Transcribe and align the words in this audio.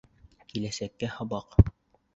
Киләсәккә 0.53 1.11
һабаҡ. 1.19 1.63